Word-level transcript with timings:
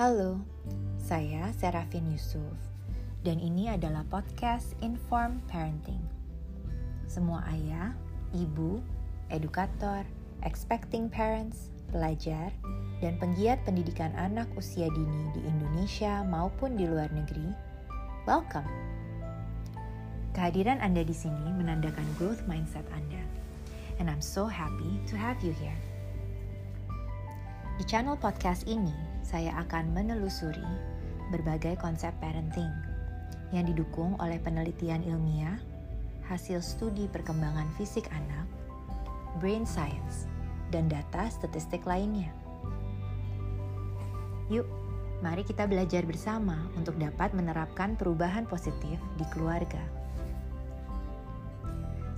Halo, 0.00 0.40
saya 0.96 1.52
Serafin 1.52 2.08
Yusuf 2.08 2.56
dan 3.20 3.36
ini 3.36 3.68
adalah 3.68 4.00
podcast 4.08 4.72
Inform 4.80 5.44
Parenting. 5.44 6.00
Semua 7.04 7.44
ayah, 7.52 7.92
ibu, 8.32 8.80
edukator, 9.28 10.08
expecting 10.40 11.12
parents, 11.12 11.68
pelajar, 11.92 12.48
dan 13.04 13.20
penggiat 13.20 13.60
pendidikan 13.68 14.16
anak 14.16 14.48
usia 14.56 14.88
dini 14.88 15.36
di 15.36 15.44
Indonesia 15.44 16.24
maupun 16.24 16.80
di 16.80 16.88
luar 16.88 17.12
negeri, 17.12 17.52
welcome. 18.24 18.64
Kehadiran 20.32 20.80
Anda 20.80 21.04
di 21.04 21.12
sini 21.12 21.52
menandakan 21.52 22.08
growth 22.16 22.40
mindset 22.48 22.88
Anda, 22.96 23.20
and 24.00 24.08
I'm 24.08 24.24
so 24.24 24.48
happy 24.48 24.96
to 25.12 25.14
have 25.20 25.44
you 25.44 25.52
here. 25.60 25.76
Di 27.76 27.84
channel 27.84 28.16
podcast 28.16 28.64
ini, 28.64 29.09
saya 29.22 29.54
akan 29.62 29.92
menelusuri 29.94 30.64
berbagai 31.30 31.78
konsep 31.78 32.10
parenting 32.18 32.70
yang 33.50 33.66
didukung 33.66 34.14
oleh 34.22 34.38
penelitian 34.38 35.02
ilmiah, 35.02 35.58
hasil 36.26 36.62
studi 36.62 37.10
perkembangan 37.10 37.66
fisik 37.74 38.06
anak, 38.14 38.46
brain 39.42 39.66
science, 39.66 40.30
dan 40.70 40.86
data 40.86 41.26
statistik 41.30 41.82
lainnya. 41.86 42.30
Yuk, 44.50 44.66
mari 45.22 45.46
kita 45.46 45.66
belajar 45.66 46.02
bersama 46.06 46.66
untuk 46.74 46.98
dapat 46.98 47.34
menerapkan 47.34 47.94
perubahan 47.94 48.46
positif 48.46 48.98
di 49.18 49.26
keluarga. 49.30 49.82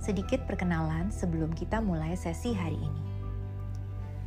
Sedikit 0.01 0.43
perkenalan 0.45 1.13
sebelum 1.13 1.53
kita 1.53 1.79
mulai 1.79 2.17
sesi 2.17 2.51
hari 2.51 2.77
ini. 2.77 3.03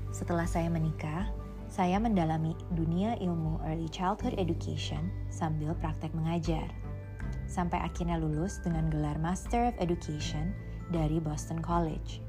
Setelah 0.09 0.49
saya 0.49 0.73
menikah, 0.73 1.29
saya 1.67 1.99
mendalami 1.99 2.55
dunia 2.79 3.19
ilmu 3.19 3.59
early 3.67 3.91
childhood 3.91 4.39
education 4.39 5.11
sambil 5.29 5.75
praktek 5.77 6.15
mengajar. 6.15 6.67
Sampai 7.51 7.83
akhirnya 7.83 8.19
lulus 8.19 8.63
dengan 8.63 8.87
gelar 8.91 9.19
Master 9.19 9.71
of 9.71 9.77
Education 9.83 10.55
dari 10.95 11.19
Boston 11.19 11.59
College. 11.59 12.23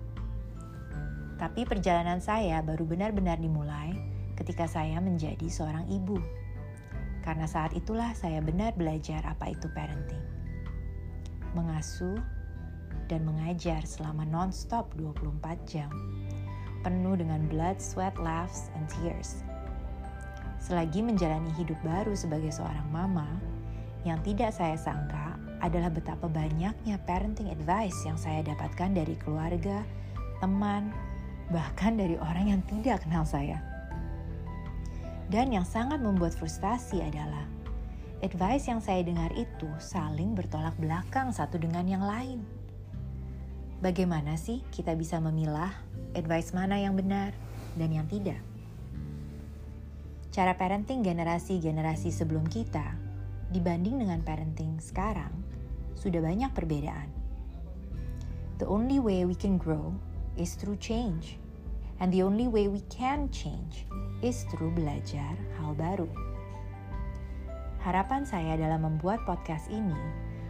Tapi 1.38 1.70
perjalanan 1.70 2.18
saya 2.18 2.66
baru 2.66 2.82
benar-benar 2.82 3.38
dimulai 3.38 3.94
ketika 4.34 4.66
saya 4.66 4.98
menjadi 4.98 5.46
seorang 5.46 5.86
ibu. 5.86 6.18
Karena 7.22 7.46
saat 7.46 7.78
itulah 7.78 8.14
saya 8.18 8.42
benar 8.42 8.74
belajar 8.74 9.22
apa 9.22 9.54
itu 9.54 9.70
parenting. 9.78 10.22
Mengasuh 11.54 12.18
dan 13.06 13.22
mengajar 13.24 13.86
selama 13.86 14.26
non-stop 14.26 14.98
24 14.98 15.62
jam 15.70 15.90
penuh 16.88 17.20
dengan 17.20 17.44
blood, 17.52 17.84
sweat, 17.84 18.16
laughs, 18.16 18.72
and 18.80 18.88
tears. 18.88 19.44
Selagi 20.64 21.04
menjalani 21.04 21.52
hidup 21.60 21.76
baru 21.84 22.16
sebagai 22.16 22.56
seorang 22.56 22.88
mama, 22.88 23.28
yang 24.08 24.24
tidak 24.24 24.56
saya 24.56 24.80
sangka 24.80 25.36
adalah 25.60 25.92
betapa 25.92 26.32
banyaknya 26.32 26.96
parenting 27.04 27.52
advice 27.52 28.08
yang 28.08 28.16
saya 28.16 28.40
dapatkan 28.48 28.96
dari 28.96 29.20
keluarga, 29.20 29.84
teman, 30.40 30.96
bahkan 31.52 32.00
dari 32.00 32.16
orang 32.16 32.56
yang 32.56 32.62
tidak 32.72 33.04
kenal 33.04 33.28
saya. 33.28 33.60
Dan 35.28 35.52
yang 35.52 35.68
sangat 35.68 36.00
membuat 36.00 36.40
frustasi 36.40 37.04
adalah 37.04 37.44
advice 38.24 38.72
yang 38.72 38.80
saya 38.80 39.04
dengar 39.04 39.28
itu 39.36 39.68
saling 39.76 40.32
bertolak 40.32 40.72
belakang 40.80 41.36
satu 41.36 41.60
dengan 41.60 41.84
yang 41.84 42.00
lain. 42.00 42.48
Bagaimana 43.78 44.42
sih 44.42 44.66
kita 44.74 44.98
bisa 44.98 45.22
memilah 45.22 45.70
advice 46.18 46.50
mana 46.50 46.82
yang 46.82 46.98
benar 46.98 47.30
dan 47.78 47.94
yang 47.94 48.10
tidak. 48.10 48.42
Cara 50.34 50.58
parenting 50.58 51.06
generasi-generasi 51.06 52.10
sebelum 52.10 52.50
kita 52.50 52.98
dibanding 53.54 54.02
dengan 54.02 54.26
parenting 54.26 54.82
sekarang 54.82 55.30
sudah 55.94 56.26
banyak 56.26 56.50
perbedaan. 56.58 57.06
The 58.58 58.66
only 58.66 58.98
way 58.98 59.30
we 59.30 59.38
can 59.38 59.62
grow 59.62 59.94
is 60.42 60.58
through 60.58 60.82
change. 60.82 61.38
And 62.02 62.10
the 62.10 62.26
only 62.26 62.50
way 62.50 62.66
we 62.66 62.82
can 62.90 63.30
change 63.30 63.86
is 64.26 64.42
through 64.50 64.74
belajar 64.74 65.38
hal 65.62 65.78
baru. 65.78 66.10
Harapan 67.86 68.26
saya 68.26 68.58
dalam 68.58 68.90
membuat 68.90 69.22
podcast 69.30 69.70
ini 69.70 69.98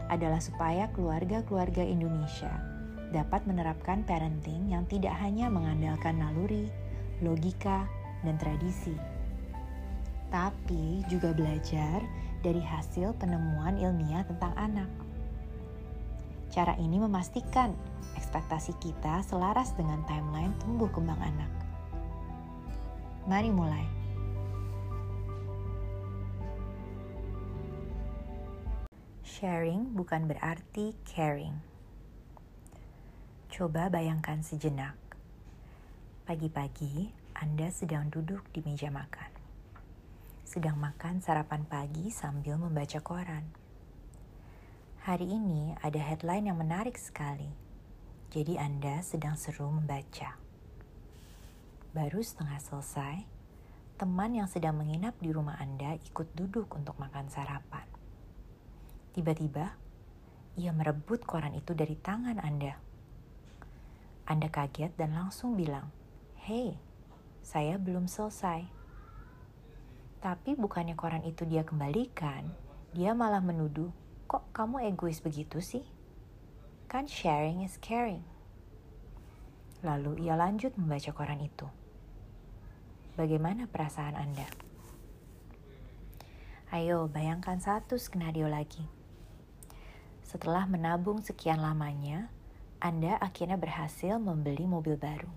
adalah 0.08 0.40
supaya 0.40 0.88
keluarga-keluarga 0.96 1.84
Indonesia 1.84 2.77
dapat 3.16 3.48
menerapkan 3.48 4.04
parenting 4.04 4.68
yang 4.72 4.84
tidak 4.88 5.16
hanya 5.24 5.48
mengandalkan 5.48 6.20
naluri, 6.20 6.68
logika, 7.24 7.88
dan 8.26 8.36
tradisi, 8.42 8.98
tapi 10.28 11.06
juga 11.08 11.32
belajar 11.32 12.04
dari 12.44 12.60
hasil 12.60 13.16
penemuan 13.16 13.80
ilmiah 13.80 14.28
tentang 14.28 14.54
anak. 14.60 14.90
Cara 16.52 16.76
ini 16.80 17.00
memastikan 17.00 17.76
ekspektasi 18.16 18.76
kita 18.80 19.24
selaras 19.24 19.76
dengan 19.76 20.04
timeline 20.08 20.56
tumbuh 20.64 20.90
kembang 20.92 21.20
anak. 21.20 21.52
Mari 23.28 23.52
mulai. 23.52 23.86
Sharing 29.28 29.94
bukan 29.94 30.26
berarti 30.26 30.98
caring. 31.06 31.77
Coba 33.58 33.90
bayangkan 33.90 34.46
sejenak. 34.46 34.94
Pagi-pagi, 36.30 37.10
Anda 37.34 37.74
sedang 37.74 38.06
duduk 38.06 38.46
di 38.54 38.62
meja 38.62 38.94
makan. 38.94 39.34
Sedang 40.46 40.78
makan 40.78 41.26
sarapan 41.26 41.66
pagi 41.66 42.14
sambil 42.14 42.62
membaca 42.62 43.02
koran. 43.02 43.50
Hari 45.10 45.26
ini 45.26 45.74
ada 45.82 45.98
headline 45.98 46.54
yang 46.54 46.62
menarik 46.62 47.02
sekali. 47.02 47.50
Jadi 48.30 48.62
Anda 48.62 49.02
sedang 49.02 49.34
seru 49.34 49.74
membaca. 49.74 50.38
Baru 51.98 52.22
setengah 52.22 52.62
selesai, 52.62 53.26
teman 53.98 54.38
yang 54.38 54.46
sedang 54.46 54.78
menginap 54.78 55.18
di 55.18 55.34
rumah 55.34 55.58
Anda 55.58 55.98
ikut 55.98 56.30
duduk 56.38 56.78
untuk 56.78 56.94
makan 57.02 57.26
sarapan. 57.34 57.90
Tiba-tiba, 59.18 59.74
ia 60.62 60.70
merebut 60.70 61.26
koran 61.26 61.58
itu 61.58 61.74
dari 61.74 61.98
tangan 61.98 62.38
Anda 62.38 62.86
anda 64.28 64.52
kaget 64.52 64.92
dan 65.00 65.16
langsung 65.16 65.56
bilang, 65.56 65.88
"Hei, 66.36 66.76
saya 67.40 67.80
belum 67.80 68.12
selesai." 68.12 68.68
Tapi 70.20 70.60
bukannya 70.60 71.00
koran 71.00 71.24
itu 71.24 71.48
dia 71.48 71.64
kembalikan, 71.64 72.52
dia 72.92 73.16
malah 73.16 73.40
menuduh, 73.40 73.88
"Kok 74.28 74.52
kamu 74.52 74.92
egois 74.92 75.24
begitu 75.24 75.64
sih? 75.64 75.88
Kan 76.92 77.08
sharing 77.08 77.64
is 77.64 77.80
caring." 77.80 78.28
Lalu 79.80 80.28
ia 80.28 80.36
lanjut 80.36 80.76
membaca 80.76 81.16
koran 81.16 81.40
itu. 81.40 81.64
Bagaimana 83.16 83.72
perasaan 83.72 84.20
Anda? 84.20 84.46
Ayo, 86.68 87.08
bayangkan 87.08 87.64
satu 87.64 87.96
skenario 87.96 88.52
lagi. 88.52 88.84
Setelah 90.20 90.68
menabung 90.68 91.24
sekian 91.24 91.64
lamanya, 91.64 92.28
anda 92.78 93.18
akhirnya 93.18 93.58
berhasil 93.58 94.22
membeli 94.22 94.70
mobil 94.70 95.02
baru. 95.02 95.34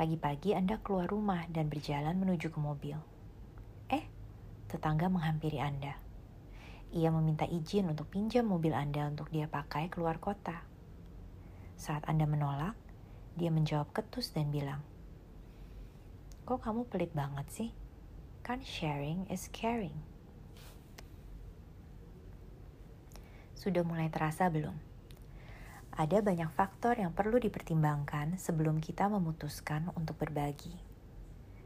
Pagi-pagi 0.00 0.56
Anda 0.56 0.80
keluar 0.80 1.04
rumah 1.04 1.44
dan 1.52 1.68
berjalan 1.68 2.16
menuju 2.16 2.48
ke 2.48 2.56
mobil. 2.56 2.96
Eh, 3.92 4.08
tetangga 4.72 5.12
menghampiri 5.12 5.60
Anda. 5.60 6.00
Ia 6.96 7.12
meminta 7.12 7.44
izin 7.44 7.92
untuk 7.92 8.08
pinjam 8.08 8.48
mobil 8.48 8.72
Anda 8.72 9.12
untuk 9.12 9.28
dia 9.28 9.44
pakai 9.44 9.92
keluar 9.92 10.16
kota. 10.24 10.64
Saat 11.76 12.08
Anda 12.08 12.24
menolak, 12.24 12.80
dia 13.36 13.52
menjawab 13.52 13.92
ketus 13.92 14.32
dan 14.32 14.48
bilang, 14.48 14.80
Kok 16.48 16.64
kamu 16.64 16.88
pelit 16.88 17.12
banget 17.12 17.44
sih? 17.52 17.70
Kan 18.40 18.64
sharing 18.64 19.28
is 19.28 19.52
caring. 19.52 20.00
Sudah 23.52 23.84
mulai 23.84 24.08
terasa 24.08 24.48
belum? 24.48 24.87
Ada 25.98 26.22
banyak 26.22 26.54
faktor 26.54 26.94
yang 26.94 27.10
perlu 27.10 27.42
dipertimbangkan 27.42 28.38
sebelum 28.38 28.78
kita 28.78 29.10
memutuskan 29.10 29.90
untuk 29.98 30.14
berbagi. 30.14 30.78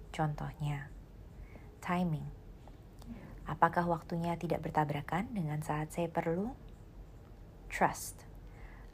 Contohnya, 0.09 0.89
timing. 1.85 2.25
Apakah 3.45 3.85
waktunya 3.85 4.33
tidak 4.41 4.65
bertabrakan 4.65 5.29
dengan 5.37 5.61
saat 5.61 5.93
saya 5.93 6.09
perlu? 6.09 6.49
Trust. 7.69 8.25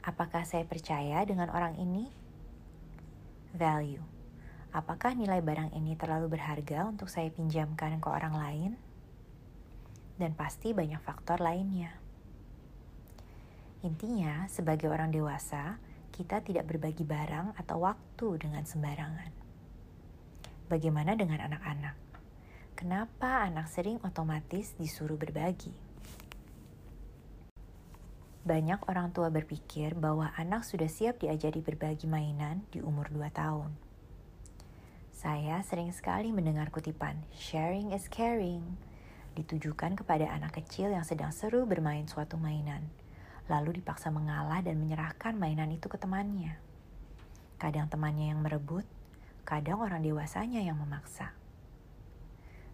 Apakah 0.03 0.43
saya 0.43 0.67
percaya 0.67 1.23
dengan 1.23 1.47
orang 1.55 1.79
ini? 1.79 2.11
Value. 3.55 4.03
Apakah 4.75 5.15
nilai 5.15 5.39
barang 5.39 5.71
ini 5.71 5.95
terlalu 5.95 6.35
berharga 6.35 6.83
untuk 6.83 7.07
saya 7.07 7.31
pinjamkan 7.31 7.95
ke 8.03 8.07
orang 8.11 8.35
lain? 8.35 8.71
Dan 10.19 10.35
pasti 10.35 10.75
banyak 10.75 10.99
faktor 10.99 11.39
lainnya. 11.39 12.08
Intinya, 13.81 14.47
sebagai 14.51 14.91
orang 14.91 15.11
dewasa, 15.11 15.79
kita 16.11 16.43
tidak 16.43 16.67
berbagi 16.67 17.07
barang 17.07 17.55
atau 17.55 17.83
waktu 17.87 18.27
dengan 18.41 18.67
sembarangan. 18.67 19.31
Bagaimana 20.67 21.15
dengan 21.15 21.39
anak-anak? 21.47 22.09
kenapa 22.79 23.43
anak 23.43 23.67
sering 23.67 23.99
otomatis 24.07 24.71
disuruh 24.79 25.19
berbagi. 25.19 25.75
Banyak 28.47 28.87
orang 28.87 29.11
tua 29.11 29.27
berpikir 29.27 29.99
bahwa 29.99 30.31
anak 30.39 30.63
sudah 30.63 30.87
siap 30.87 31.19
diajari 31.19 31.59
berbagi 31.59 32.07
mainan 32.07 32.63
di 32.71 32.79
umur 32.79 33.11
2 33.11 33.27
tahun. 33.35 33.75
Saya 35.11 35.59
sering 35.67 35.91
sekali 35.91 36.31
mendengar 36.31 36.71
kutipan 36.71 37.19
sharing 37.35 37.91
is 37.91 38.07
caring 38.07 38.63
ditujukan 39.35 39.99
kepada 39.99 40.31
anak 40.31 40.63
kecil 40.63 40.87
yang 40.87 41.03
sedang 41.03 41.35
seru 41.35 41.67
bermain 41.67 42.07
suatu 42.07 42.39
mainan, 42.39 42.87
lalu 43.49 43.81
dipaksa 43.81 44.13
mengalah 44.13 44.61
dan 44.61 44.77
menyerahkan 44.77 45.33
mainan 45.33 45.73
itu 45.73 45.89
ke 45.89 45.97
temannya. 45.97 46.55
Kadang 47.57 47.89
temannya 47.89 48.31
yang 48.31 48.39
merebut, 48.45 48.85
kadang 49.43 49.81
orang 49.81 50.05
dewasanya 50.05 50.61
yang 50.61 50.77
memaksa. 50.77 51.33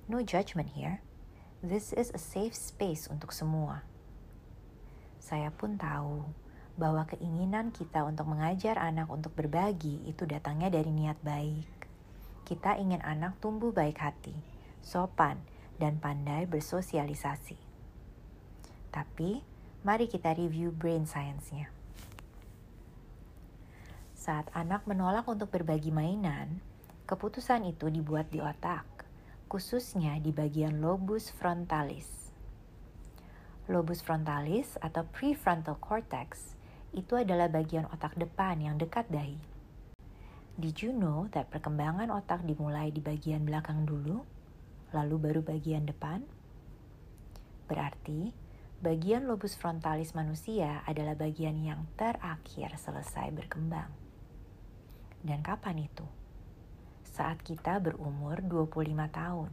No 0.06 0.22
judgment 0.22 0.76
here. 0.78 1.02
This 1.66 1.96
is 1.96 2.14
a 2.14 2.22
safe 2.22 2.54
space 2.54 3.10
untuk 3.10 3.34
semua. 3.34 3.82
Saya 5.18 5.50
pun 5.50 5.82
tahu 5.82 6.22
bahwa 6.78 7.08
keinginan 7.10 7.74
kita 7.74 8.06
untuk 8.06 8.30
mengajar 8.30 8.78
anak 8.78 9.10
untuk 9.10 9.34
berbagi 9.34 10.06
itu 10.06 10.28
datangnya 10.30 10.70
dari 10.70 10.92
niat 10.92 11.18
baik. 11.24 11.74
Kita 12.46 12.78
ingin 12.78 13.02
anak 13.02 13.42
tumbuh 13.42 13.74
baik 13.74 13.98
hati, 13.98 14.36
sopan, 14.86 15.42
dan 15.82 15.98
pandai 15.98 16.46
bersosialisasi. 16.46 17.58
Tapi, 18.94 19.55
mari 19.86 20.10
kita 20.10 20.34
review 20.34 20.74
brain 20.74 21.06
science-nya. 21.06 21.70
Saat 24.18 24.50
anak 24.58 24.90
menolak 24.90 25.30
untuk 25.30 25.54
berbagi 25.54 25.94
mainan, 25.94 26.58
keputusan 27.06 27.70
itu 27.70 27.94
dibuat 27.94 28.34
di 28.34 28.42
otak 28.42 29.06
khususnya 29.46 30.18
di 30.18 30.34
bagian 30.34 30.82
lobus 30.82 31.30
frontalis. 31.30 32.34
Lobus 33.70 34.02
frontalis 34.02 34.74
atau 34.82 35.06
prefrontal 35.06 35.78
cortex 35.78 36.58
itu 36.98 37.14
adalah 37.14 37.46
bagian 37.46 37.86
otak 37.94 38.18
depan 38.18 38.58
yang 38.58 38.82
dekat 38.82 39.06
dahi. 39.14 39.38
Did 40.58 40.82
you 40.82 40.98
know 40.98 41.30
that 41.38 41.54
perkembangan 41.54 42.10
otak 42.10 42.42
dimulai 42.42 42.90
di 42.90 43.06
bagian 43.06 43.46
belakang 43.46 43.86
dulu, 43.86 44.26
lalu 44.98 45.16
baru 45.22 45.42
bagian 45.46 45.86
depan? 45.86 46.26
Berarti, 47.70 48.45
bagian 48.86 49.26
lobus 49.26 49.58
frontalis 49.58 50.14
manusia 50.14 50.86
adalah 50.86 51.18
bagian 51.18 51.58
yang 51.58 51.90
terakhir 51.98 52.78
selesai 52.78 53.34
berkembang. 53.34 53.90
Dan 55.26 55.42
kapan 55.42 55.90
itu? 55.90 56.06
saat 57.16 57.40
kita 57.48 57.80
berumur 57.80 58.44
25 58.44 58.92
tahun. 59.16 59.48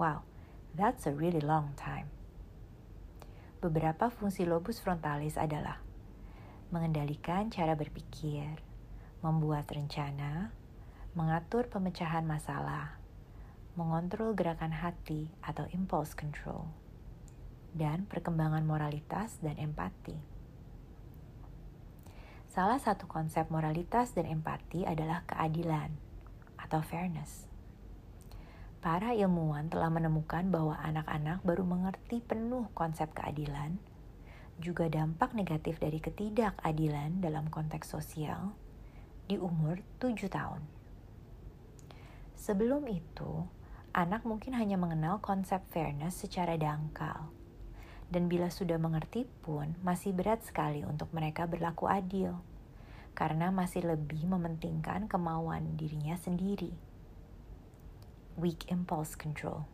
Wow, 0.00 0.24
that's 0.72 1.04
a 1.04 1.12
really 1.12 1.44
long 1.44 1.76
time. 1.76 2.08
Beberapa 3.60 4.08
fungsi 4.08 4.48
lobus 4.48 4.80
frontalis 4.80 5.36
adalah 5.36 5.84
mengendalikan 6.72 7.52
cara 7.52 7.76
berpikir, 7.76 8.64
membuat 9.20 9.68
rencana, 9.68 10.56
mengatur 11.12 11.68
pemecahan 11.68 12.24
masalah, 12.24 12.96
mengontrol 13.76 14.32
gerakan 14.32 14.72
hati 14.72 15.28
atau 15.44 15.68
impulse 15.76 16.16
control, 16.16 16.64
dan 17.72 18.04
perkembangan 18.08 18.64
moralitas 18.64 19.40
dan 19.40 19.56
empati. 19.56 20.16
Salah 22.52 22.76
satu 22.76 23.08
konsep 23.08 23.48
moralitas 23.48 24.12
dan 24.12 24.28
empati 24.28 24.84
adalah 24.84 25.24
keadilan 25.24 25.88
atau 26.60 26.84
fairness. 26.84 27.48
Para 28.82 29.16
ilmuwan 29.16 29.72
telah 29.72 29.88
menemukan 29.88 30.52
bahwa 30.52 30.76
anak-anak 30.82 31.40
baru 31.46 31.64
mengerti 31.64 32.20
penuh 32.20 32.68
konsep 32.76 33.08
keadilan, 33.16 33.80
juga 34.60 34.90
dampak 34.92 35.32
negatif 35.32 35.80
dari 35.80 35.96
ketidakadilan 35.96 37.24
dalam 37.24 37.48
konteks 37.48 37.88
sosial 37.88 38.52
di 39.30 39.40
umur 39.40 39.80
7 39.96 40.28
tahun. 40.28 40.62
Sebelum 42.36 42.84
itu, 42.90 43.46
anak 43.94 44.26
mungkin 44.26 44.58
hanya 44.58 44.76
mengenal 44.76 45.22
konsep 45.22 45.62
fairness 45.70 46.20
secara 46.20 46.58
dangkal. 46.58 47.30
Dan 48.12 48.28
bila 48.28 48.52
sudah 48.52 48.76
mengerti 48.76 49.24
pun, 49.40 49.72
masih 49.80 50.12
berat 50.12 50.44
sekali 50.44 50.84
untuk 50.84 51.08
mereka 51.16 51.48
berlaku 51.48 51.88
adil 51.88 52.36
karena 53.12 53.52
masih 53.52 53.84
lebih 53.84 54.24
mementingkan 54.24 55.08
kemauan 55.08 55.76
dirinya 55.76 56.16
sendiri. 56.16 56.72
Weak 58.40 58.68
impulse 58.72 59.16
control. 59.16 59.68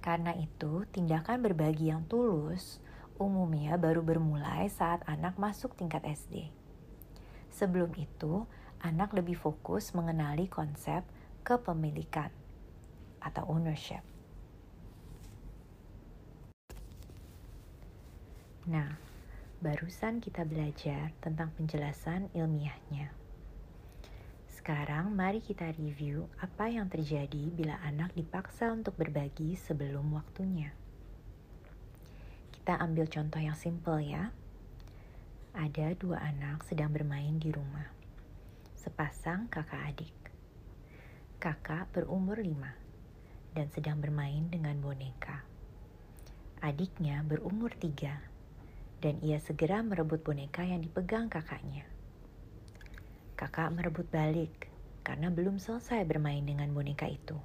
Karena 0.00 0.32
itu, 0.36 0.88
tindakan 0.92 1.44
berbagi 1.44 1.92
yang 1.92 2.04
tulus 2.08 2.80
umumnya 3.16 3.80
baru 3.80 4.04
bermulai 4.04 4.68
saat 4.68 5.00
anak 5.08 5.40
masuk 5.40 5.72
tingkat 5.76 6.04
SD. 6.04 6.52
Sebelum 7.52 7.92
itu, 7.96 8.44
anak 8.84 9.16
lebih 9.16 9.36
fokus 9.40 9.96
mengenali 9.96 10.48
konsep 10.52 11.00
kepemilikan 11.40 12.28
atau 13.24 13.48
ownership. 13.48 14.04
Nah, 18.66 19.06
Barusan 19.56 20.20
kita 20.20 20.44
belajar 20.44 21.16
tentang 21.24 21.48
penjelasan 21.56 22.28
ilmiahnya. 22.36 23.08
Sekarang 24.52 25.16
mari 25.16 25.40
kita 25.40 25.72
review 25.72 26.28
apa 26.36 26.68
yang 26.68 26.92
terjadi 26.92 27.48
bila 27.48 27.80
anak 27.80 28.12
dipaksa 28.12 28.68
untuk 28.68 29.00
berbagi 29.00 29.56
sebelum 29.56 30.12
waktunya. 30.12 30.76
Kita 32.52 32.76
ambil 32.84 33.08
contoh 33.08 33.40
yang 33.40 33.56
simple 33.56 33.96
ya. 34.04 34.28
Ada 35.56 35.96
dua 35.96 36.20
anak 36.20 36.60
sedang 36.68 36.92
bermain 36.92 37.40
di 37.40 37.48
rumah. 37.48 37.88
Sepasang 38.76 39.48
kakak 39.48 39.88
adik. 39.88 40.16
Kakak 41.40 41.88
berumur 41.96 42.36
lima 42.36 42.76
dan 43.56 43.72
sedang 43.72 44.04
bermain 44.04 44.52
dengan 44.52 44.76
boneka. 44.84 45.48
Adiknya 46.60 47.24
berumur 47.24 47.72
tiga 47.72 48.35
dan 49.04 49.20
ia 49.20 49.36
segera 49.42 49.84
merebut 49.84 50.24
boneka 50.24 50.64
yang 50.64 50.80
dipegang 50.80 51.28
kakaknya. 51.28 51.84
Kakak 53.36 53.68
merebut 53.76 54.08
balik 54.08 54.72
karena 55.04 55.28
belum 55.28 55.60
selesai 55.60 56.02
bermain 56.08 56.42
dengan 56.42 56.72
boneka 56.72 57.04
itu. 57.04 57.36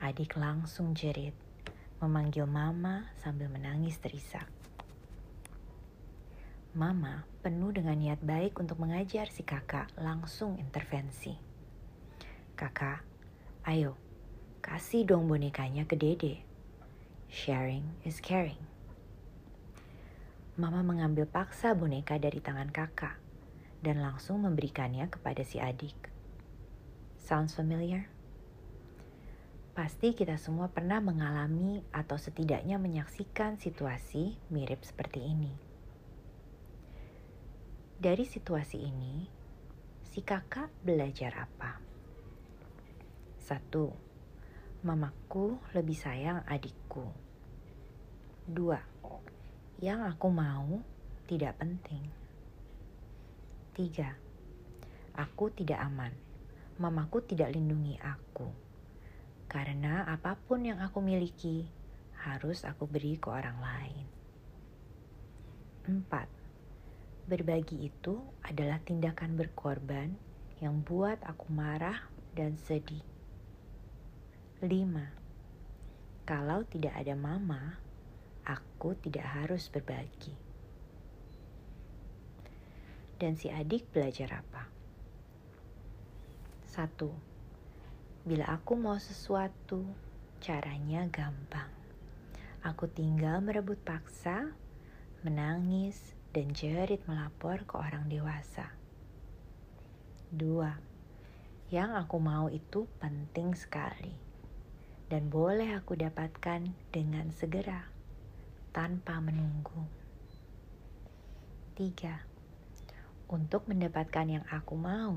Adik 0.00 0.36
langsung 0.40 0.96
jerit, 0.96 1.36
memanggil 2.00 2.48
mama 2.48 3.08
sambil 3.20 3.52
menangis 3.52 4.00
terisak. 4.00 4.48
Mama, 6.74 7.22
penuh 7.38 7.70
dengan 7.70 7.94
niat 7.94 8.18
baik 8.18 8.58
untuk 8.58 8.82
mengajar 8.82 9.30
si 9.30 9.46
kakak, 9.46 9.94
langsung 9.94 10.58
intervensi. 10.58 11.38
Kakak, 12.58 13.06
ayo, 13.62 13.94
kasih 14.58 15.06
dong 15.06 15.30
bonekanya 15.30 15.86
ke 15.86 15.94
dede. 15.94 16.42
Sharing 17.30 17.86
is 18.02 18.18
caring. 18.18 18.73
Mama 20.54 20.86
mengambil 20.86 21.26
paksa 21.26 21.74
boneka 21.74 22.14
dari 22.14 22.38
tangan 22.38 22.70
kakak 22.70 23.18
dan 23.82 23.98
langsung 23.98 24.46
memberikannya 24.46 25.10
kepada 25.10 25.42
si 25.42 25.58
adik. 25.58 25.98
Sounds 27.18 27.58
familiar? 27.58 28.06
Pasti 29.74 30.14
kita 30.14 30.38
semua 30.38 30.70
pernah 30.70 31.02
mengalami 31.02 31.82
atau 31.90 32.14
setidaknya 32.14 32.78
menyaksikan 32.78 33.58
situasi 33.58 34.38
mirip 34.54 34.86
seperti 34.86 35.26
ini. 35.26 35.50
Dari 37.98 38.22
situasi 38.22 38.78
ini, 38.78 39.26
si 40.06 40.22
kakak 40.22 40.70
belajar 40.86 41.50
apa? 41.50 41.82
Satu, 43.42 43.90
mamaku 44.86 45.58
lebih 45.74 45.98
sayang 45.98 46.46
adikku. 46.46 47.10
Dua, 48.46 48.78
yang 49.82 50.06
aku 50.06 50.30
mau 50.30 50.78
tidak 51.26 51.58
penting. 51.58 52.06
Tiga, 53.74 54.14
aku 55.18 55.50
tidak 55.50 55.82
aman. 55.82 56.14
Mamaku 56.78 57.22
tidak 57.26 57.50
lindungi 57.54 57.98
aku. 57.98 58.46
Karena 59.50 60.06
apa 60.06 60.38
pun 60.38 60.62
yang 60.66 60.78
aku 60.78 60.98
miliki 61.02 61.66
harus 62.22 62.62
aku 62.62 62.86
beri 62.86 63.18
ke 63.18 63.30
orang 63.30 63.58
lain. 63.58 64.06
Empat, 65.84 66.26
berbagi 67.26 67.90
itu 67.90 68.22
adalah 68.46 68.80
tindakan 68.82 69.36
berkorban 69.36 70.14
yang 70.62 70.80
buat 70.86 71.18
aku 71.26 71.50
marah 71.50 72.08
dan 72.32 72.56
sedih. 72.56 73.04
Lima, 74.64 75.12
kalau 76.24 76.64
tidak 76.64 76.96
ada 76.96 77.12
mama, 77.12 77.83
aku 78.44 78.96
tidak 79.00 79.24
harus 79.24 79.66
berbagi. 79.72 80.32
Dan 83.20 83.36
si 83.40 83.48
adik 83.48 83.88
belajar 83.92 84.44
apa? 84.44 84.68
Satu, 86.68 87.34
Bila 88.24 88.48
aku 88.56 88.72
mau 88.72 88.96
sesuatu, 88.96 89.84
caranya 90.40 91.04
gampang. 91.12 91.68
Aku 92.64 92.88
tinggal 92.88 93.44
merebut 93.44 93.76
paksa, 93.84 94.48
menangis, 95.20 96.16
dan 96.32 96.56
jerit 96.56 97.04
melapor 97.04 97.68
ke 97.68 97.76
orang 97.76 98.08
dewasa. 98.08 98.72
Dua, 100.32 100.72
yang 101.68 101.92
aku 101.92 102.16
mau 102.16 102.48
itu 102.48 102.88
penting 102.96 103.52
sekali 103.52 104.16
dan 105.12 105.28
boleh 105.28 105.76
aku 105.76 105.92
dapatkan 105.92 106.64
dengan 106.96 107.28
segera 107.28 107.92
tanpa 108.74 109.22
menunggu. 109.22 109.86
Tiga, 111.78 112.26
untuk 113.30 113.70
mendapatkan 113.70 114.26
yang 114.26 114.42
aku 114.50 114.74
mau, 114.74 115.14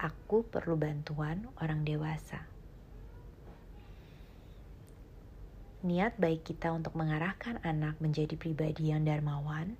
aku 0.00 0.48
perlu 0.48 0.80
bantuan 0.80 1.44
orang 1.60 1.84
dewasa. 1.84 2.48
Niat 5.84 6.16
baik 6.16 6.48
kita 6.48 6.72
untuk 6.72 6.96
mengarahkan 6.96 7.60
anak 7.60 8.00
menjadi 8.00 8.34
pribadi 8.40 8.88
yang 8.88 9.04
darmawan 9.04 9.76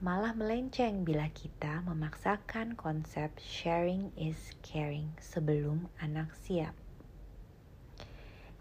malah 0.00 0.32
melenceng 0.32 1.04
bila 1.04 1.28
kita 1.28 1.84
memaksakan 1.84 2.80
konsep 2.80 3.28
sharing 3.36 4.08
is 4.16 4.56
caring 4.64 5.12
sebelum 5.20 5.84
anak 6.00 6.32
siap. 6.42 6.72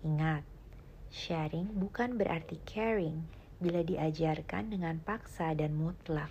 Ingat, 0.03 0.43
sharing 1.07 1.71
bukan 1.77 2.19
berarti 2.19 2.59
caring 2.67 3.36
bila 3.57 3.81
diajarkan 3.81 4.69
dengan 4.73 5.01
paksa 5.01 5.53
dan 5.57 5.73
mutlak 5.73 6.29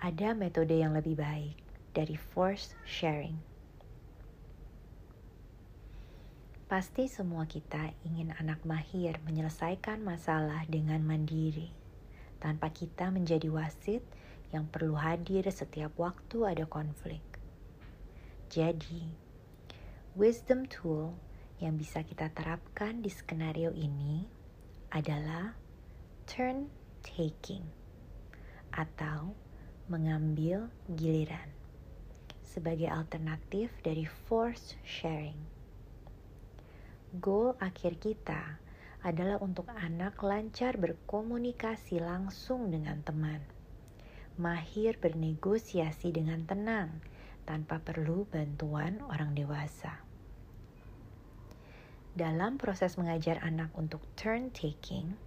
ada 0.00 0.32
metode 0.32 0.72
yang 0.72 0.96
lebih 0.96 1.20
baik 1.20 1.60
dari 1.92 2.16
forced 2.16 2.72
sharing. 2.88 3.36
Pasti 6.64 7.04
semua 7.04 7.44
kita 7.44 7.92
ingin 8.08 8.32
anak 8.40 8.64
mahir 8.64 9.20
menyelesaikan 9.28 10.00
masalah 10.00 10.64
dengan 10.72 11.04
mandiri, 11.04 11.68
tanpa 12.40 12.72
kita 12.72 13.12
menjadi 13.12 13.52
wasit 13.52 14.00
yang 14.56 14.64
perlu 14.72 14.96
hadir 14.96 15.44
setiap 15.52 15.92
waktu 16.00 16.48
ada 16.48 16.64
konflik. 16.64 17.20
Jadi, 18.48 19.04
wisdom 20.16 20.64
tool 20.64 21.12
yang 21.60 21.76
bisa 21.76 22.00
kita 22.00 22.32
terapkan 22.32 23.04
di 23.04 23.12
skenario 23.12 23.68
ini 23.76 24.24
adalah 24.88 25.59
turn 26.30 26.70
taking 27.02 27.66
atau 28.70 29.34
mengambil 29.90 30.70
giliran 30.94 31.50
sebagai 32.46 32.86
alternatif 32.86 33.74
dari 33.82 34.06
force 34.06 34.78
sharing. 34.86 35.42
Goal 37.18 37.58
akhir 37.58 37.98
kita 37.98 38.62
adalah 39.02 39.42
untuk 39.42 39.66
anak 39.74 40.22
lancar 40.22 40.78
berkomunikasi 40.78 41.98
langsung 41.98 42.70
dengan 42.70 43.02
teman, 43.02 43.42
mahir 44.38 45.02
bernegosiasi 45.02 46.14
dengan 46.14 46.46
tenang 46.46 47.02
tanpa 47.42 47.82
perlu 47.82 48.22
bantuan 48.30 49.02
orang 49.10 49.34
dewasa. 49.34 49.98
Dalam 52.14 52.54
proses 52.54 52.94
mengajar 52.94 53.42
anak 53.42 53.74
untuk 53.74 54.06
turn 54.14 54.54
taking, 54.54 55.18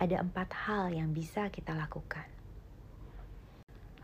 ada 0.00 0.16
empat 0.24 0.48
hal 0.64 0.96
yang 0.96 1.12
bisa 1.12 1.52
kita 1.52 1.76
lakukan. 1.76 2.24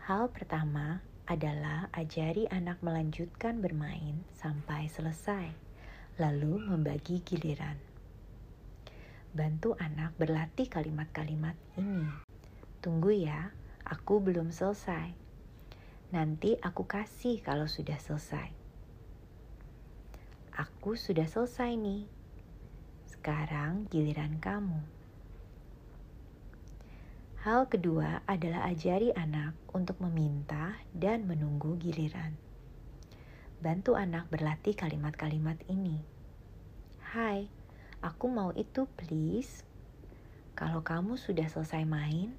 Hal 0.05 0.29
pertama 0.29 1.01
adalah 1.25 1.89
ajari 1.89 2.45
anak 2.53 2.85
melanjutkan 2.85 3.59
bermain 3.59 4.21
sampai 4.37 4.85
selesai, 4.93 5.49
lalu 6.21 6.61
membagi 6.61 7.25
giliran. 7.25 7.81
Bantu 9.33 9.73
anak 9.81 10.13
berlatih 10.21 10.69
kalimat-kalimat 10.69 11.57
ini. 11.81 12.05
Tunggu 12.77 13.17
ya, 13.17 13.49
aku 13.81 14.21
belum 14.21 14.53
selesai. 14.53 15.17
Nanti 16.13 16.61
aku 16.61 16.85
kasih 16.85 17.41
kalau 17.41 17.65
sudah 17.65 17.97
selesai. 17.97 18.53
Aku 20.53 20.93
sudah 20.93 21.25
selesai 21.25 21.73
nih. 21.73 22.05
Sekarang 23.09 23.89
giliran 23.89 24.37
kamu. 24.37 24.96
Hal 27.47 27.71
kedua 27.71 28.27
adalah 28.27 28.67
ajari 28.67 29.15
anak 29.15 29.55
untuk 29.71 30.03
meminta 30.03 30.83
dan 30.91 31.23
menunggu 31.23 31.79
giliran. 31.79 32.35
Bantu 33.63 33.95
anak 33.95 34.27
berlatih 34.27 34.75
kalimat-kalimat 34.75 35.55
ini. 35.71 36.03
Hai, 37.15 37.47
aku 38.03 38.27
mau 38.27 38.51
itu 38.51 38.83
please. 38.99 39.63
Kalau 40.59 40.83
kamu 40.83 41.15
sudah 41.15 41.47
selesai 41.47 41.87
main, 41.87 42.35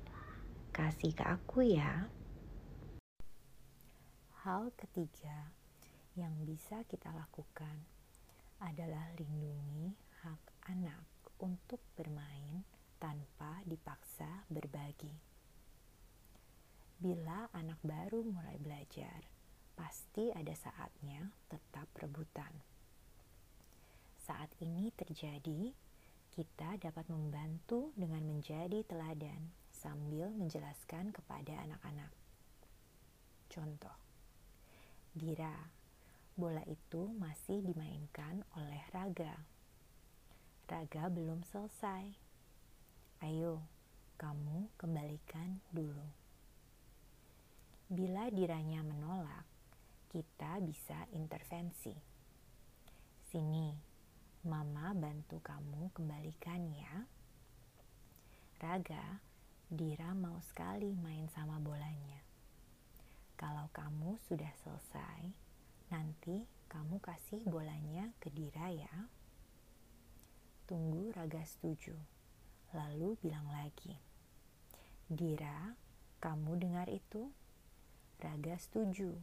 kasih 0.76 1.16
ke 1.16 1.24
aku 1.24 1.64
ya. 1.64 2.12
Hal 4.44 4.76
ketiga 4.76 5.56
yang 6.20 6.36
bisa 6.44 6.84
kita 6.84 7.08
lakukan 7.16 7.80
adalah 8.60 9.08
lindungi 9.16 9.88
hak 10.20 10.68
anak 10.68 11.00
untuk 11.40 11.80
bermain 11.96 12.60
tanpa 13.00 13.64
dipaksa 13.64 14.07
berbagi. 14.50 15.12
Bila 16.98 17.46
anak 17.54 17.78
baru 17.84 18.26
mulai 18.26 18.58
belajar, 18.58 19.22
pasti 19.78 20.34
ada 20.34 20.50
saatnya 20.56 21.30
tetap 21.46 21.86
rebutan. 22.00 22.50
Saat 24.18 24.50
ini 24.58 24.90
terjadi, 24.92 25.72
kita 26.34 26.76
dapat 26.82 27.06
membantu 27.06 27.94
dengan 27.94 28.26
menjadi 28.26 28.82
teladan 28.84 29.54
sambil 29.70 30.34
menjelaskan 30.34 31.14
kepada 31.14 31.54
anak-anak. 31.64 32.12
Contoh, 33.48 33.96
Dira, 35.14 35.54
bola 36.34 36.66
itu 36.66 37.08
masih 37.14 37.62
dimainkan 37.62 38.42
oleh 38.58 38.82
Raga. 38.90 39.38
Raga 40.68 41.08
belum 41.08 41.46
selesai 41.48 42.28
Ayo, 43.18 43.66
kamu 44.18 44.74
kembalikan 44.74 45.62
dulu. 45.70 46.02
Bila 47.86 48.26
diranya 48.34 48.82
menolak, 48.82 49.46
kita 50.10 50.58
bisa 50.58 51.06
intervensi. 51.14 51.94
Sini, 53.30 53.88
Mama 54.46 54.94
bantu 54.94 55.42
kamu 55.42 55.90
kembalikan 55.94 56.66
ya. 56.74 57.06
Raga, 58.58 59.22
Dira 59.66 60.14
mau 60.14 60.38
sekali 60.46 60.94
main 60.94 61.26
sama 61.30 61.58
bolanya. 61.58 62.22
Kalau 63.38 63.66
kamu 63.70 64.18
sudah 64.26 64.50
selesai, 64.62 65.30
nanti 65.94 66.46
kamu 66.70 66.98
kasih 67.02 67.42
bolanya 67.46 68.14
ke 68.22 68.30
Dira 68.30 68.70
ya. 68.70 68.94
Tunggu 70.66 71.10
Raga 71.14 71.42
setuju. 71.42 71.98
Lalu 72.72 73.18
bilang 73.20 73.50
lagi, 73.50 74.07
Dira, 75.08 75.72
kamu 76.20 76.60
dengar 76.60 76.84
itu? 76.92 77.32
Raga 78.20 78.60
setuju. 78.60 79.16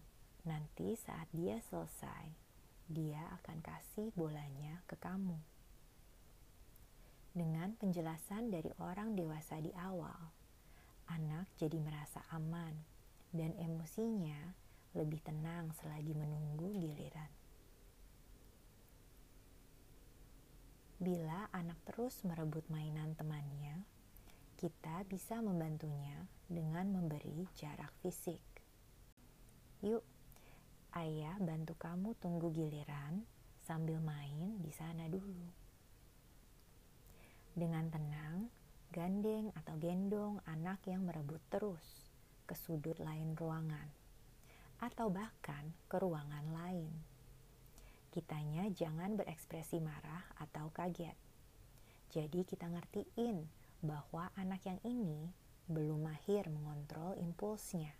Nanti 0.49 0.97
saat 0.97 1.29
dia 1.29 1.61
selesai, 1.61 2.25
dia 2.89 3.21
akan 3.37 3.61
kasih 3.61 4.09
bolanya 4.17 4.81
ke 4.89 4.97
kamu. 4.97 5.37
Dengan 7.37 7.77
penjelasan 7.77 8.49
dari 8.49 8.73
orang 8.81 9.13
dewasa 9.13 9.61
di 9.61 9.69
awal, 9.77 10.33
anak 11.05 11.45
jadi 11.61 11.77
merasa 11.77 12.25
aman 12.33 12.73
dan 13.29 13.53
emosinya 13.53 14.57
lebih 14.97 15.21
tenang 15.21 15.69
selagi 15.77 16.17
menunggu 16.17 16.73
giliran. 16.81 17.29
Bila 20.97 21.45
anak 21.53 21.77
terus 21.85 22.25
merebut 22.25 22.65
mainan 22.73 23.13
temannya, 23.13 23.85
kita 24.65 25.05
bisa 25.05 25.37
membantunya 25.45 26.25
dengan 26.49 26.89
memberi 26.89 27.45
jarak 27.53 27.93
fisik. 28.01 28.41
Yuk, 29.85 30.01
ayah 30.97 31.37
bantu 31.37 31.77
kamu 31.77 32.17
tunggu 32.17 32.49
giliran 32.49 33.21
sambil 33.61 34.01
main 34.01 34.57
di 34.57 34.73
sana 34.73 35.05
dulu. 35.05 35.45
Dengan 37.53 37.93
tenang, 37.93 38.49
gandeng 38.89 39.53
atau 39.53 39.77
gendong 39.77 40.41
anak 40.49 40.81
yang 40.89 41.05
merebut 41.05 41.45
terus 41.53 42.09
ke 42.49 42.57
sudut 42.57 42.97
lain 42.97 43.37
ruangan, 43.37 43.93
atau 44.81 45.13
bahkan 45.13 45.77
ke 45.85 46.01
ruangan 46.01 46.49
lain 46.57 46.89
kitanya 48.09 48.65
jangan 48.73 49.13
berekspresi 49.13 49.77
marah 49.77 50.25
atau 50.41 50.73
kaget. 50.73 51.13
Jadi 52.09 52.47
kita 52.49 52.65
ngertiin 52.65 53.64
bahwa 53.85 54.33
anak 54.33 54.65
yang 54.65 54.81
ini 54.81 55.29
belum 55.69 56.05
mahir 56.05 56.49
mengontrol 56.49 57.17
impulsnya. 57.17 57.93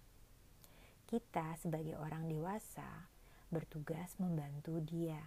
Kita 1.06 1.54
sebagai 1.62 1.98
orang 1.98 2.26
dewasa 2.26 3.10
bertugas 3.54 4.18
membantu 4.18 4.82
dia, 4.82 5.22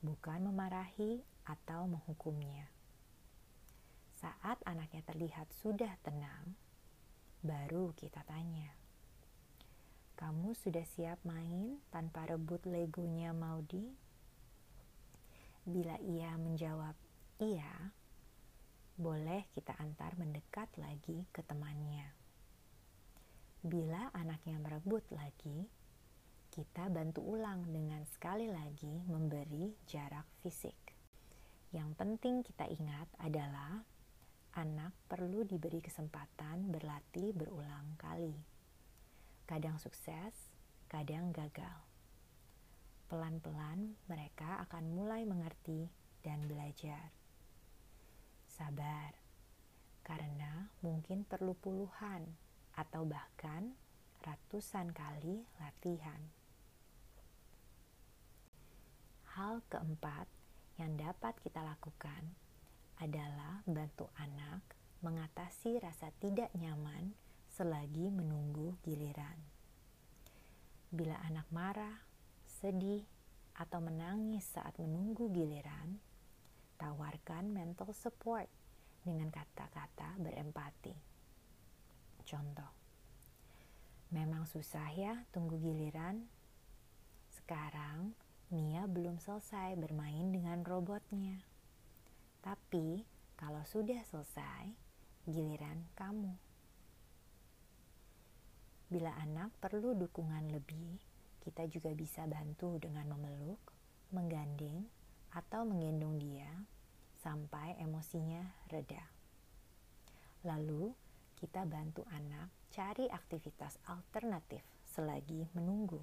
bukan 0.00 0.48
memarahi 0.48 1.20
atau 1.44 1.84
menghukumnya. 1.84 2.68
Saat 4.16 4.64
anaknya 4.64 5.04
terlihat 5.04 5.52
sudah 5.60 5.92
tenang, 6.00 6.56
baru 7.44 7.92
kita 7.92 8.24
tanya, 8.24 8.72
"Kamu 10.16 10.56
sudah 10.56 10.84
siap 10.88 11.20
main 11.28 11.84
tanpa 11.92 12.24
rebut 12.32 12.64
legonya 12.64 13.36
Maudi?" 13.36 13.92
Bila 15.68 16.00
ia 16.00 16.32
menjawab 16.40 16.96
iya, 17.40 17.92
boleh 18.94 19.50
kita 19.50 19.74
antar 19.82 20.14
mendekat 20.14 20.70
lagi 20.78 21.26
ke 21.34 21.42
temannya. 21.42 22.14
Bila 23.64 24.14
anaknya 24.14 24.62
merebut 24.62 25.02
lagi, 25.10 25.66
kita 26.54 26.86
bantu 26.86 27.26
ulang 27.26 27.66
dengan 27.66 28.06
sekali 28.06 28.46
lagi 28.46 29.02
memberi 29.10 29.74
jarak 29.90 30.30
fisik. 30.38 30.78
Yang 31.74 31.90
penting 31.98 32.46
kita 32.46 32.70
ingat 32.70 33.10
adalah 33.18 33.82
anak 34.54 34.94
perlu 35.10 35.42
diberi 35.42 35.82
kesempatan 35.82 36.70
berlatih 36.70 37.34
berulang 37.34 37.98
kali. 37.98 38.38
Kadang 39.42 39.82
sukses, 39.82 40.54
kadang 40.86 41.34
gagal. 41.34 41.82
Pelan-pelan 43.10 43.98
mereka 44.06 44.62
akan 44.70 44.94
mulai 44.94 45.26
mengerti 45.26 45.90
dan 46.22 46.46
belajar. 46.46 47.23
Sabar, 48.54 49.10
karena 50.06 50.70
mungkin 50.78 51.26
perlu 51.26 51.58
puluhan 51.58 52.22
atau 52.78 53.02
bahkan 53.02 53.74
ratusan 54.22 54.94
kali 54.94 55.42
latihan. 55.58 56.22
Hal 59.34 59.58
keempat 59.66 60.30
yang 60.78 60.94
dapat 60.94 61.34
kita 61.42 61.66
lakukan 61.66 62.30
adalah 63.02 63.66
bantu 63.66 64.06
anak 64.22 64.62
mengatasi 65.02 65.82
rasa 65.82 66.14
tidak 66.22 66.54
nyaman 66.54 67.10
selagi 67.50 68.06
menunggu 68.14 68.78
giliran. 68.86 69.34
Bila 70.94 71.18
anak 71.26 71.50
marah, 71.50 72.06
sedih, 72.46 73.02
atau 73.58 73.82
menangis 73.82 74.46
saat 74.46 74.78
menunggu 74.78 75.26
giliran, 75.34 75.98
tawarkan 76.76 77.50
mental 77.50 77.90
support 77.94 78.46
dengan 79.04 79.28
kata-kata 79.28 80.16
berempati. 80.20 80.96
Contoh, 82.24 82.72
memang 84.10 84.48
susah 84.48 84.88
ya 84.96 85.14
tunggu 85.30 85.60
giliran. 85.60 86.24
Sekarang 87.28 88.16
Mia 88.54 88.86
belum 88.86 89.18
selesai 89.18 89.74
bermain 89.76 90.30
dengan 90.30 90.62
robotnya. 90.62 91.42
Tapi 92.44 93.02
kalau 93.34 93.64
sudah 93.66 94.00
selesai, 94.06 94.70
giliran 95.26 95.84
kamu. 95.96 96.32
Bila 98.92 99.10
anak 99.16 99.50
perlu 99.58 99.96
dukungan 99.96 100.52
lebih, 100.54 101.02
kita 101.42 101.66
juga 101.66 101.90
bisa 101.96 102.28
bantu 102.30 102.78
dengan 102.78 103.10
memeluk, 103.16 103.60
menggandeng, 104.14 104.86
atau 105.34 105.66
menggendong 105.66 106.22
dia 106.22 106.48
sampai 107.18 107.74
emosinya 107.82 108.46
reda. 108.70 109.02
Lalu, 110.46 110.94
kita 111.34 111.66
bantu 111.66 112.06
anak 112.14 112.48
cari 112.70 113.10
aktivitas 113.10 113.76
alternatif 113.90 114.62
selagi 114.86 115.50
menunggu. 115.58 115.98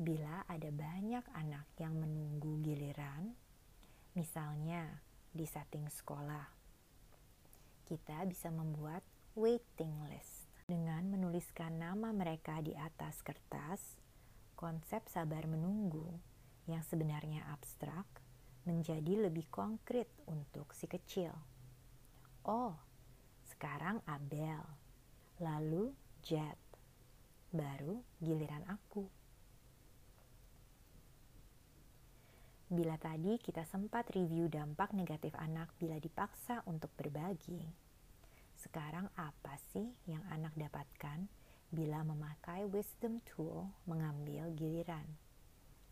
Bila 0.00 0.44
ada 0.48 0.68
banyak 0.72 1.24
anak 1.36 1.68
yang 1.76 1.96
menunggu 1.96 2.60
giliran, 2.64 3.32
misalnya 4.16 5.00
di 5.32 5.44
setting 5.44 5.88
sekolah, 5.88 6.48
kita 7.84 8.24
bisa 8.28 8.48
membuat 8.48 9.04
waiting 9.36 9.92
list 10.08 10.48
dengan 10.64 11.06
menuliskan 11.10 11.76
nama 11.78 12.10
mereka 12.10 12.60
di 12.64 12.72
atas 12.76 13.20
kertas. 13.20 13.80
Konsep 14.56 15.08
sabar 15.08 15.48
menunggu 15.48 16.29
yang 16.70 16.86
sebenarnya 16.86 17.42
abstrak 17.50 18.06
menjadi 18.62 19.26
lebih 19.26 19.50
konkret 19.50 20.06
untuk 20.30 20.70
si 20.76 20.86
kecil. 20.86 21.34
Oh, 22.46 22.76
sekarang 23.50 23.98
Abel, 24.06 24.62
lalu 25.42 25.92
Jet, 26.20 26.60
baru 27.50 27.98
giliran 28.20 28.62
aku. 28.70 29.08
Bila 32.70 32.94
tadi 33.02 33.34
kita 33.42 33.66
sempat 33.66 34.14
review 34.14 34.46
dampak 34.46 34.94
negatif 34.94 35.34
anak 35.34 35.74
bila 35.82 35.98
dipaksa 35.98 36.62
untuk 36.70 36.94
berbagi, 36.94 37.58
sekarang 38.54 39.10
apa 39.18 39.58
sih 39.74 39.90
yang 40.06 40.22
anak 40.30 40.54
dapatkan 40.54 41.26
bila 41.74 42.06
memakai 42.06 42.68
wisdom 42.70 43.18
tool 43.26 43.66
mengambil 43.90 44.52
giliran 44.54 45.06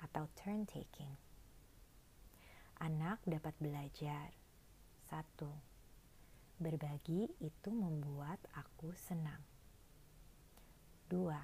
atau 0.03 0.31
turn 0.39 0.67
taking? 0.67 1.15
Anak 2.79 3.19
dapat 3.27 3.55
belajar. 3.59 4.31
Satu, 5.09 5.51
berbagi 6.59 7.27
itu 7.43 7.71
membuat 7.71 8.39
aku 8.55 8.95
senang. 8.95 9.43
Dua, 11.09 11.41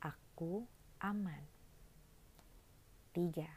aku 0.00 0.64
aman. 1.02 1.42
Tiga, 3.12 3.50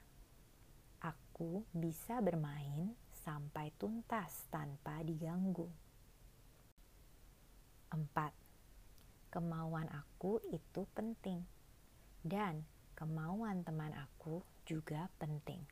aku 1.00 1.64
bisa 1.72 2.20
bermain 2.20 2.98
sampai 3.22 3.70
tuntas 3.78 4.50
tanpa 4.50 5.06
diganggu. 5.06 5.70
4. 7.92 9.32
Kemauan 9.32 9.88
aku 9.92 10.40
itu 10.52 10.88
penting 10.96 11.44
dan 12.24 12.64
kemauan 13.02 13.66
teman 13.66 13.90
aku 13.98 14.46
juga 14.62 15.10
penting. 15.18 15.66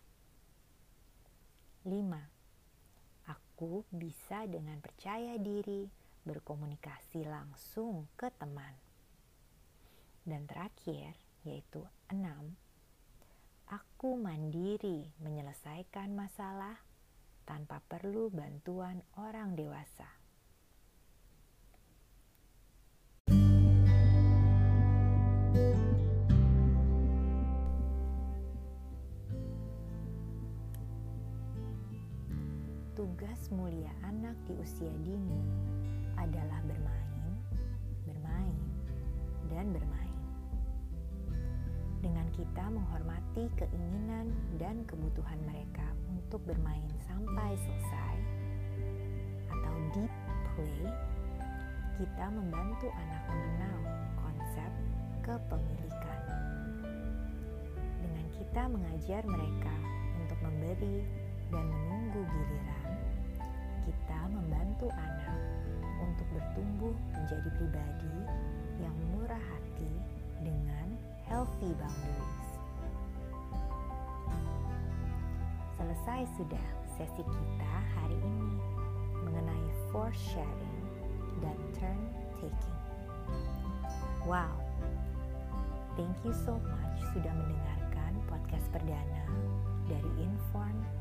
5. 1.86 3.30
Aku 3.30 3.86
bisa 3.94 4.50
dengan 4.50 4.82
percaya 4.82 5.38
diri 5.38 5.86
berkomunikasi 6.26 7.30
langsung 7.30 8.10
ke 8.18 8.34
teman. 8.34 8.74
Dan 10.26 10.50
terakhir, 10.50 11.14
yaitu 11.46 11.86
6 12.10 12.18
aku 13.70 14.18
mandiri 14.18 15.14
menyelesaikan 15.22 16.18
masalah 16.18 16.82
tanpa 17.46 17.86
perlu 17.86 18.34
bantuan 18.34 19.06
orang 19.22 19.54
dewasa. 19.54 20.19
Mulia 33.50 33.92
anak 34.06 34.38
di 34.46 34.54
usia 34.62 34.94
dini 35.02 35.42
adalah 36.18 36.62
bermain, 36.66 37.34
bermain, 38.06 38.58
dan 39.50 39.74
bermain 39.74 40.00
dengan 42.00 42.28
kita 42.32 42.66
menghormati 42.72 43.52
keinginan 43.60 44.32
dan 44.56 44.88
kebutuhan 44.88 45.36
mereka 45.44 45.84
untuk 46.08 46.40
bermain 46.48 46.88
sampai 47.04 47.60
selesai 47.60 48.16
atau 49.52 49.76
deep 49.92 50.14
play, 50.56 50.88
kita 52.00 52.26
membantu 52.32 52.88
anak 52.96 53.24
mengenal 53.28 53.80
konsep 54.16 54.72
kepemilikan. 55.28 56.22
Dengan 58.00 58.26
kita 58.32 58.64
mengajar 58.72 59.22
mereka 59.28 59.76
untuk 60.24 60.40
memberi 60.40 61.04
dan 61.52 61.66
menunggu 61.68 62.24
giliran, 62.24 62.79
kita 63.90 64.22
membantu 64.30 64.86
anak 64.94 65.38
untuk 66.06 66.28
bertumbuh 66.30 66.94
menjadi 67.10 67.50
pribadi 67.58 68.18
yang 68.78 68.94
murah 69.18 69.42
hati 69.50 69.94
dengan 70.46 70.94
healthy 71.26 71.74
boundaries. 71.74 72.50
Selesai 75.74 76.30
sudah 76.38 76.68
sesi 77.02 77.26
kita 77.26 77.74
hari 77.98 78.14
ini 78.22 78.54
mengenai 79.26 79.68
force 79.90 80.22
sharing 80.38 80.86
dan 81.42 81.58
turn 81.82 82.02
taking. 82.38 82.80
Wow, 84.30 84.54
thank 85.98 86.14
you 86.22 86.36
so 86.46 86.62
much 86.62 86.98
sudah 87.18 87.34
mendengarkan 87.34 88.14
podcast 88.30 88.70
perdana 88.70 89.26
dari 89.90 90.12
Inform. 90.22 90.99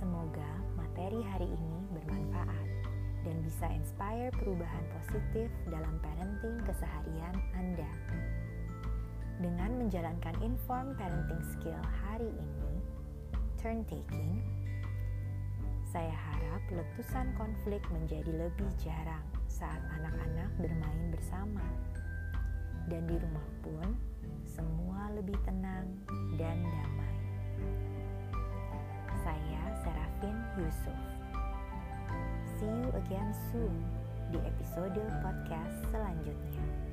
Semoga 0.00 0.48
materi 0.80 1.20
hari 1.20 1.44
ini 1.44 1.76
bermanfaat 1.92 2.68
dan 3.20 3.36
bisa 3.44 3.68
inspire 3.68 4.32
perubahan 4.32 4.80
positif 4.96 5.52
dalam 5.68 5.92
parenting 6.00 6.56
keseharian 6.64 7.36
Anda. 7.52 7.92
Dengan 9.44 9.76
menjalankan 9.76 10.40
informed 10.40 10.96
parenting 10.96 11.44
skill 11.52 11.76
hari 12.00 12.32
ini, 12.32 12.72
turn 13.60 13.84
taking, 13.92 14.40
saya 15.92 16.16
harap 16.16 16.64
letusan 16.72 17.36
konflik 17.36 17.84
menjadi 17.92 18.48
lebih 18.48 18.72
jarang 18.80 19.28
saat 19.52 19.84
anak-anak 20.00 20.48
bermain 20.64 21.12
bersama. 21.12 21.68
Dan 22.88 23.04
di 23.04 23.20
rumah 23.20 23.48
pun, 23.60 24.00
semua 24.48 25.12
lebih 25.12 25.36
tenang 25.44 25.92
dan 26.40 26.56
damai. 26.64 27.16
Saya 29.20 29.62
Serafin 29.84 30.36
Yusuf. 30.56 31.00
See 32.56 32.68
you 32.68 32.88
again 32.96 33.30
soon 33.52 33.76
di 34.32 34.40
episode 34.40 34.96
podcast 35.20 35.76
selanjutnya. 35.92 36.89